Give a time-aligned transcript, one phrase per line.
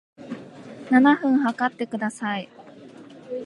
[0.89, 2.49] 七分測ってください